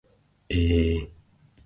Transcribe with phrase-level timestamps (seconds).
[0.49, 1.11] えー